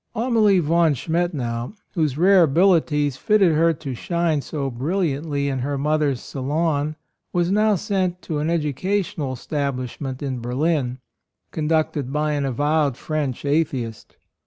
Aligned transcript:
Amalie 0.15 0.57
von 0.57 0.95
Schtnettau, 0.95 1.75
whose 1.91 2.17
rare 2.17 2.41
abilities 2.41 3.17
fitted 3.17 3.51
her 3.53 3.71
to 3.71 3.93
shine 3.93 4.41
so 4.41 4.71
brilliantly 4.71 5.47
in 5.47 5.59
her 5.59 5.77
mother's 5.77 6.21
salon 6.21 6.95
was 7.31 7.51
now 7.51 7.75
sent 7.75 8.19
to 8.23 8.39
an 8.39 8.47
edu 8.47 8.73
cational 8.73 9.31
establishment 9.33 10.23
in 10.23 10.41
Berlin, 10.41 10.97
conducted 11.51 12.11
by 12.11 12.31
an 12.31 12.45
avowed 12.45 12.97
French 12.97 13.45
atheist. 13.45 14.15